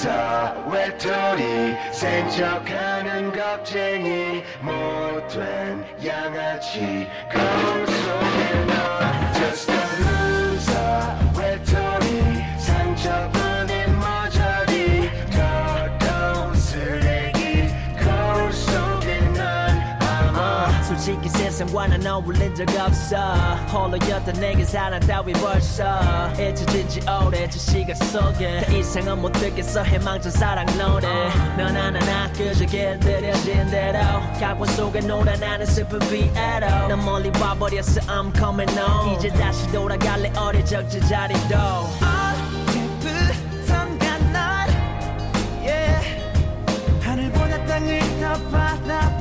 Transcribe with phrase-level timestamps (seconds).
[0.00, 10.17] 웃어 외톨이 생척하는 겁쟁이 못된 양아치 거울 그 속에 너 Just a
[21.58, 23.16] 세상과는 어울린 적 없어
[23.72, 25.98] 홀로였던 내게 사랑 따위 벌써
[26.34, 31.08] 잊혀진지 오래 저 시간 속에 더 이상은 못 듣겠어 해망전 사랑 노래
[31.56, 33.98] 넌 하나나 그저 길들여진 대로
[34.38, 40.30] 각본 속에 놀아 나는 슬픈 비애로 난 멀리 와버렸어 I'm coming home 이제 다시 돌아갈래
[40.36, 41.54] 어릴 적 제자리도
[45.66, 46.06] yeah
[47.02, 49.17] 하늘보다 땅을 더 바라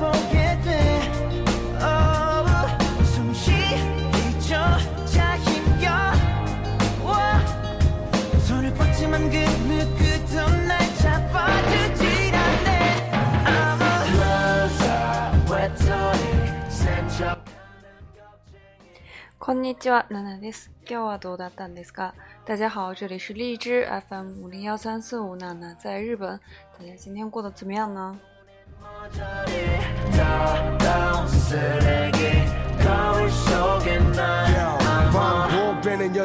[19.48, 20.72] こんにちは、ナナです。
[20.82, 22.14] 今日はどうだったんですか
[22.46, 26.38] 大家好，这里是荔枝 FM 5零幺三四五娜娜在日本。
[26.78, 28.20] 大家今天过得怎么样呢？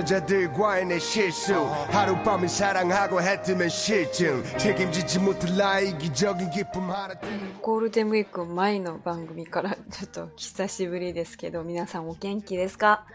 [0.03, 1.55] 여자들과의실수
[1.95, 7.15] 하룻밤은사랑하고했으면실증책임지지못할나의이기적인기쁨하나
[7.63, 13.07] ゴールデンウィーク前の番組からちょっと久しぶりですけど皆さんお元気ですか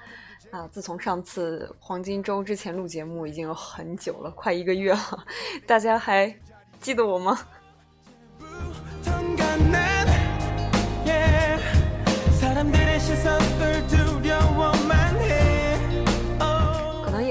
[0.53, 1.41] 啊，自从上次
[1.81, 5.25] 黄金周之前录节目已经有很久了，快一个月了，
[5.67, 6.33] 大家还
[6.79, 7.37] 记得我吗？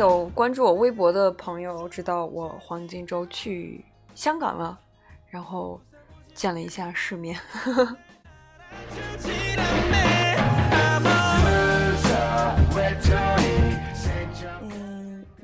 [0.06, 4.78] 有关注我微博的朋友知道我黄金周去香港了，
[5.28, 5.80] 然后
[6.32, 7.34] 见了一下世面。
[7.50, 7.96] 呵 呵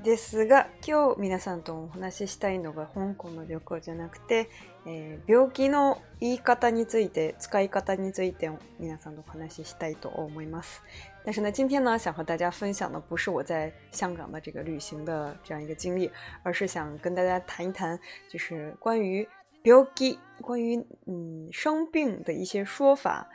[0.02, 4.48] ですが今日皆さんとお話ししたいのが香港の旅行じゃなくて、
[4.84, 10.82] えー、病気の言い方について使い方について皆さんとお話ししたいと思います。
[11.24, 16.10] 但是呢，今天呢，想和大家分享的不是我在香港的这个旅行的这样一个经历，
[16.42, 17.98] 而是想跟大家谈一谈，
[18.28, 19.22] 就是关于
[19.62, 23.28] b i o g 关于嗯生病的一些说法。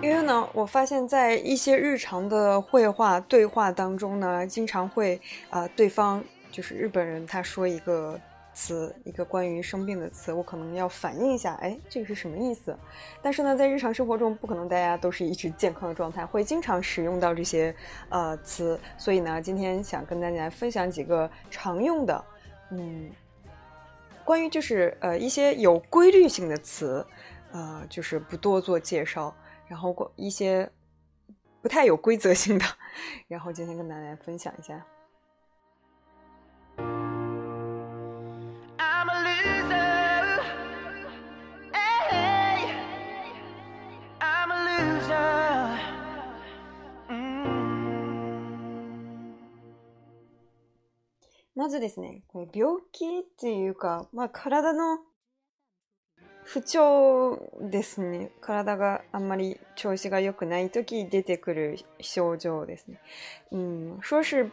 [0.00, 5.20] 因为呢，我发现，在一些日常的绘画对话当中呢，经常会
[5.50, 8.18] 啊，对方就是日本人，他说一个
[8.54, 12.74] 词，一个关于生病的词，我可能要反应一下，哎，这个是什么意思？
[13.20, 17.74] 但是呢，在日常生活中，不可能大家都是一直健康的状态，会经常使用到这些
[18.08, 22.24] 呃词，所以呢，今天想跟大家分享几个常用的。
[22.70, 23.10] 嗯，
[24.24, 27.06] 关于就是呃一些有规律性的词，
[27.52, 29.34] 呃就是不多做介绍，
[29.68, 30.70] 然后过一些
[31.62, 32.64] 不太有规则性的，
[33.28, 34.84] 然后今天跟大家分享一下。
[51.66, 54.98] まずですね、これ病気っていうか、まあ体の
[56.44, 58.30] 不調ですね。
[58.40, 63.00] 体があんまり調子が良くない時出てくる症状ですね。
[63.50, 64.48] 嗯，说是，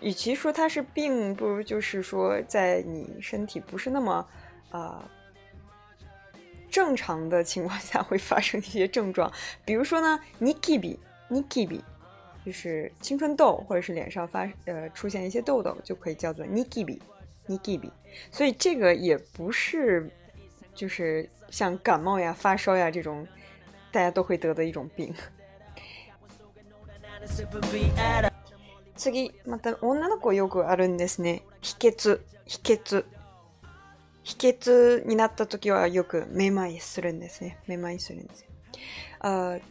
[0.00, 4.24] 与其说它是病，不如就是说在你身体不是那么
[4.70, 5.10] 啊、呃、
[6.70, 9.28] 正常的情况下会发生一些症状。
[9.64, 10.96] 比如说呢，ニキビ，
[11.28, 11.82] ニキビ。
[12.46, 17.90] 就是青春痘或者是脸上发呃出现一些痘痘，就可以叫做 nikibi，nikibi。
[18.30, 20.08] 所以这个也不是
[20.72, 23.26] 就是像感冒呀、发烧呀这种
[23.90, 25.12] 大家都会得的一种病。
[28.96, 29.10] 次、
[29.44, 31.42] また女の子よくあるんですね。
[31.60, 33.04] 秘訣、秘訣。
[34.22, 37.58] 秘訣になった時はよくめまいするんですね。
[37.66, 38.44] めまいするんです。
[39.18, 39.62] あ、uh,。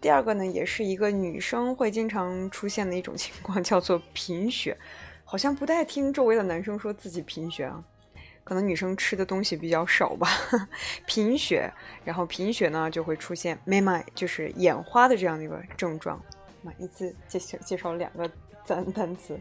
[0.00, 4.76] 第二个呢，也是一个女生会经常出现的一种情况，叫做贫血。
[5.24, 7.82] 好像不太听周围的男生说自己贫血啊，
[8.44, 10.28] 可能女生吃的东西比较少吧。
[11.06, 11.70] 贫血，
[12.04, 16.20] 然后贫血呢就会出现 m 咩 i 就是眼花的这样的一个症状。
[16.62, 18.30] 那一次介绍介绍两个
[18.66, 19.38] 单单词。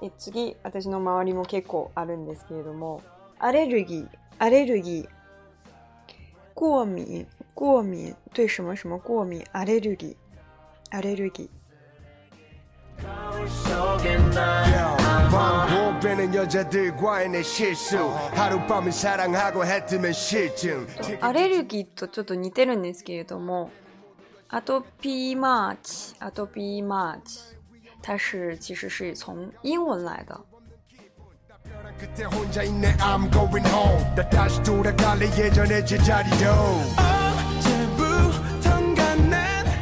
[0.00, 0.30] え次
[0.80, 3.00] 私の周りも結構あるんですけども、
[3.38, 4.08] アレルギー、
[4.38, 5.21] アレルギー。
[6.54, 9.80] 过敏，过敏对什么什么过敏 a l l ア
[11.00, 23.70] レルギーとちょっと似てるんですけれども
[24.48, 27.38] アトピーマーチアトピーマーチ
[28.02, 30.38] 它是其实是从英文来的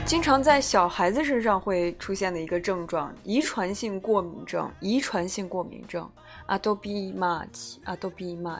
[0.06, 4.70] 经常在小孩子身上会出现的一个症状，遗传性过敏症。
[4.80, 6.08] 遗传性过敏症
[6.46, 7.96] 啊，都比 ma g i
[8.32, 8.58] a m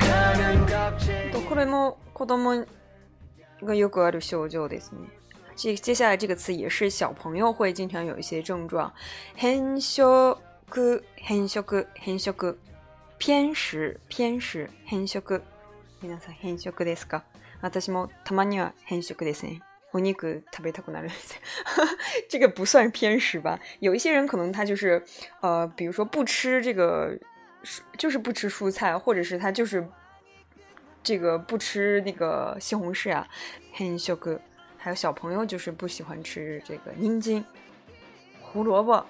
[0.00, 0.07] g
[1.58, 1.88] 为什么？
[2.20, 2.54] 为什么？
[3.60, 4.56] 因为有各种小问题。
[5.56, 8.92] 这接下来这个词也是小朋友会经常有一些症状。
[9.34, 10.00] 偏食，
[11.16, 12.30] 偏食，偏食。
[13.18, 15.42] 偏食，偏食，偏食。
[16.00, 17.22] 皆さん、偏食ですか？
[17.60, 19.58] 私もたまには偏食ですね。
[19.92, 21.34] お肉食べたくないです
[22.28, 23.58] 这个不算偏食吧？
[23.80, 25.02] 有一些人可能他就是
[25.40, 27.18] 呃，比如说不吃这个，
[27.96, 29.84] 就是不吃蔬菜，或者是他就是。
[31.08, 33.26] 这个不吃那个西红柿啊，
[33.72, 34.38] 很小个。
[34.76, 37.42] 还有小朋友就是不喜欢吃这个拧筋、
[38.42, 39.02] 胡萝卜。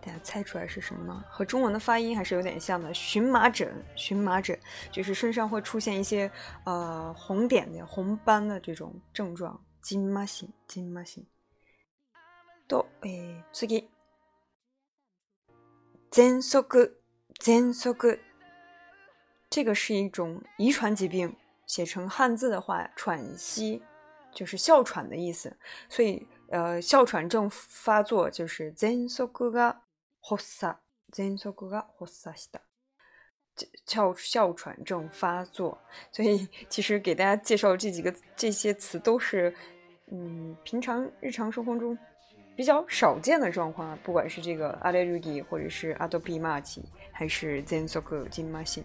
[0.00, 1.24] 大家猜出来是什么呢？
[1.28, 2.92] 和中文的发音还是有点像的。
[2.94, 4.58] 荨麻疹，荨麻疹
[4.92, 6.30] 就是身上会出现一些
[6.64, 9.60] 呃红点的、红斑的这种症状。
[9.80, 11.26] 金马星，金马星。
[12.68, 13.80] 都诶，次给。
[16.10, 16.62] z e n s o
[17.40, 17.94] z n s o
[19.50, 21.34] 这个是一种遗传疾病。
[21.66, 23.82] 写成汉字的话，喘息
[24.32, 25.54] 就是哮喘的意思。
[25.88, 29.26] 所以呃，哮喘症发作就是 z e n s o
[30.28, 30.66] 呼吸，
[31.10, 31.36] 喘
[34.14, 35.78] 息，哮喘症发作。
[36.12, 39.52] 所以，其实给大家介绍这几个、这些词，都是
[40.12, 41.96] 嗯，平常日常生活中
[42.54, 43.98] 比较少见的状况。
[44.02, 47.98] 不管是这个阿累鲁吉，或者是阿多比马奇，还是喘息，
[48.30, 48.84] 金马新。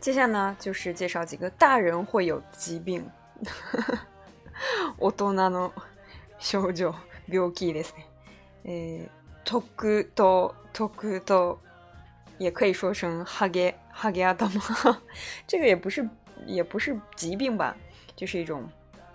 [0.00, 3.02] 接下来就是介绍几个大人会有疾病。
[4.98, 5.72] オトの
[6.38, 6.94] 症状
[7.26, 9.08] 病気ですね。
[9.44, 11.58] 特と特と
[12.38, 14.24] いやこれ少しあげあげ
[15.46, 16.06] 这个也不是
[16.46, 17.74] 也不是疾病吧，
[18.16, 18.68] 就是一种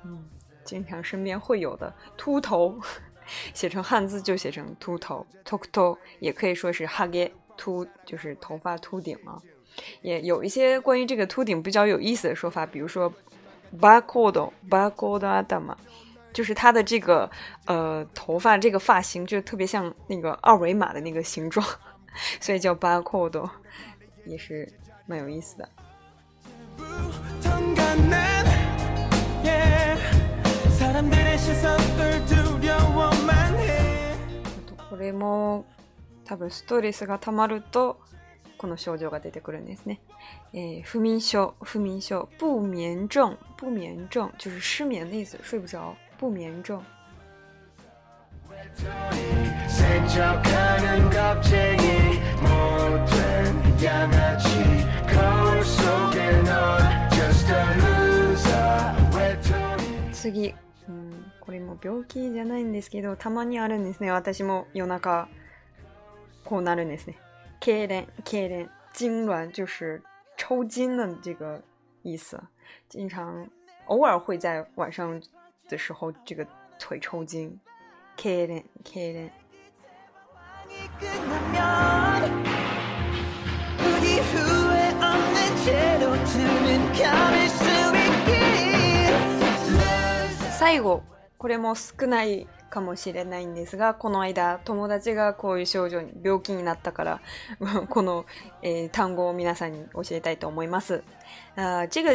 [0.06, 0.24] 嗯。
[0.70, 2.80] 经常身边会有的秃头，
[3.56, 9.42] 写成汉字就写成秃头，tokto，也可以说是 h 哈 t 秃，就是头发秃顶嘛。
[10.04, 13.12] 也有一些关于这个秃顶比较有意思的说法，比如说
[13.80, 15.76] 巴古的巴 a 的嘛，
[16.32, 17.28] 就是他的这个
[17.66, 21.66] 呃头发这个发型就特别像那个二维码的那个形状，
[22.40, 23.50] 所以叫巴 d o
[24.28, 24.72] 也是
[25.08, 25.70] 蛮有意思的。
[34.68, 35.66] とこれも
[36.26, 38.00] 多分ストレスがたまると
[38.58, 40.00] この症状が出てくるんですね。
[40.54, 46.82] えー、不眠症、不眠症、不眠症、不眠症就是失眠的意思，睡不着，不眠症。
[60.20, 60.54] 次。
[61.82, 64.12] 病気じゃないんですけど、たまにあるんですね。
[64.12, 65.28] 私も夜中、
[66.44, 67.18] こうなるんですね。
[67.62, 68.70] 痙攣、痙攣。
[68.92, 70.02] 痉挛就是
[70.38, 71.62] 抽筋的这个
[72.04, 72.42] 意思。
[72.90, 73.48] 经常、
[73.88, 75.20] 偶尔会在晚上
[75.70, 76.46] 的时候，这个
[76.78, 77.58] 腿抽筋。
[78.18, 79.30] 痙攣、痙攣。
[90.58, 91.02] 最後
[91.40, 97.22] これも少ないかもしれないんですがこの間友達がこういう症状に病気になったから
[97.90, 98.26] この、
[98.62, 101.02] えー、単語を皆さんに教えたいと思います。
[101.56, 102.14] 呃，这个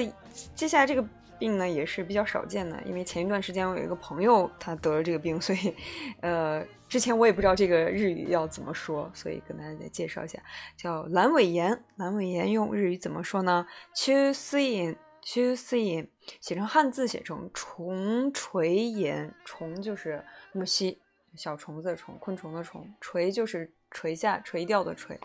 [0.54, 1.02] 接下来这个
[1.38, 5.74] 病呢也是比较少见的，因为前一段时间我有一个朋友他得了这个病，所以
[6.20, 10.38] 呃之前我也不知道这个日语要怎么说，所以跟大家再介绍一下，
[10.76, 11.80] 叫阑尾炎。
[11.98, 13.66] 阑尾炎用日语怎么说呢？
[13.94, 14.96] 秋水炎。
[15.24, 16.06] 虫丝炎
[16.38, 19.34] 写成汉字，写成虫垂炎。
[19.42, 21.00] 虫就是木犀，
[21.34, 22.94] 小虫子的虫，昆虫的虫。
[23.00, 25.18] 垂就是垂下，垂钓的垂。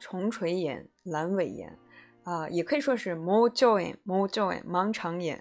[0.00, 1.78] 虫垂炎、阑尾炎
[2.24, 5.38] 啊，也可以说是猫角炎、猫角炎、盲肠炎。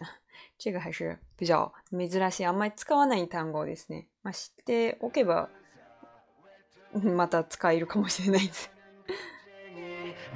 [0.58, 4.08] 这个还是比较めしい、あんまり使わない単語ですね。
[4.24, 5.50] まあ知っておけば、
[6.94, 8.75] また使えるかもしれないです。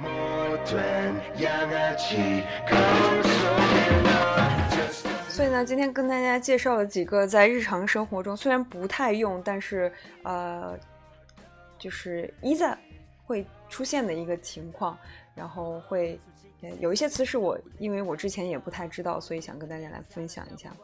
[5.28, 9.92] 所以呢，今天跟大家介绍了几个在日常生活中虽然不太用，但是
[10.22, 10.78] 呃，
[11.78, 12.76] 就是一在
[13.26, 14.96] 会出现的一个情况，
[15.34, 16.18] 然后会
[16.78, 20.74] 有一些词是我因为我之前也不太知道，所以想跟大家来分享一下。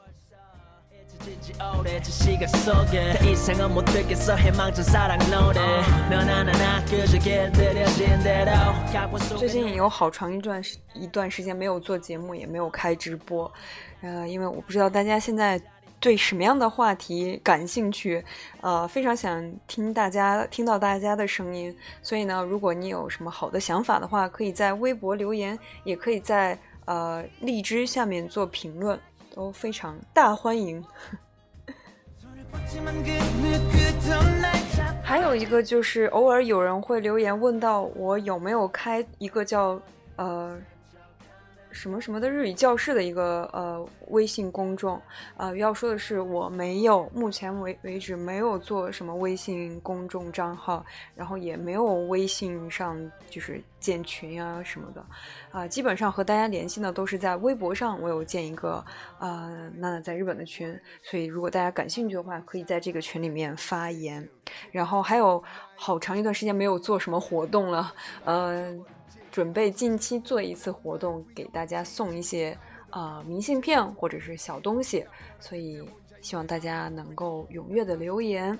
[1.20, 1.35] 最
[9.49, 13.50] 近有好长一段时一段时间没有做节目，也没有开直播，
[14.02, 15.58] 呃，因为我不知道大家现在
[16.00, 18.23] 对什么样的话题感兴趣，
[18.61, 28.99] 呃，非常想听大家听到大家的声音，所以呢，如果你有什么好的想法的话，可以在微博留言，也可以在呃荔枝下面做评论。
[29.37, 30.83] 都非常大欢迎。
[35.05, 39.78] 还有一个就是，偶尔有人会留言问到我有没有开一个叫
[40.16, 40.59] 呃。
[41.76, 44.99] 什么什么的日语教室的一个呃微信公众，
[45.37, 50.83] 呃，要说的是我没有，目前为为止没有做什么微信公众账号，
[51.14, 52.97] 然后也没有微信上
[53.28, 55.04] 就是建群啊什么的，
[55.52, 58.83] 啊，基本上和大家联系呢都是在微博上，我有建一个
[59.18, 64.26] 啊娜娜在日本的群，所以如果大家感兴趣的话，可以在这个群里面发言。
[64.73, 65.42] 然后还有
[65.75, 67.92] 好长一段时间没有做什么活动了，
[68.25, 68.83] 嗯。
[69.37, 72.57] 准备近期做一次活动，给大家送一些，
[72.88, 75.05] 呃，明信片或者是小东西，
[75.38, 75.78] 所以
[76.23, 78.59] 希望大家能够踊跃的留言。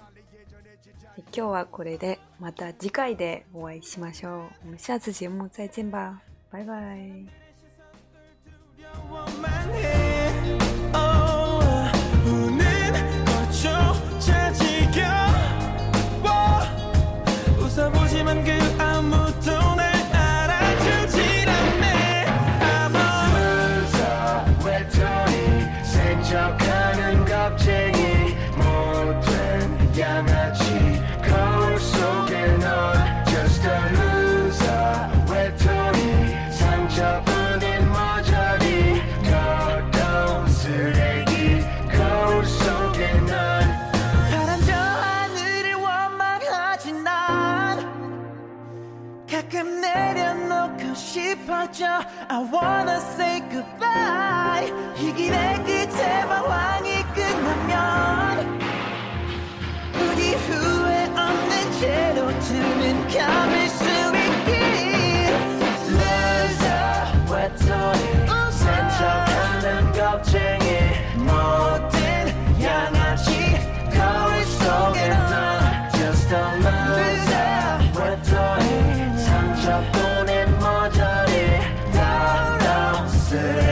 [1.33, 4.45] 今日はこれでまた次回でお会いしましょう。
[4.65, 7.46] 我们下次节目再见吧，拜拜。
[83.37, 83.66] say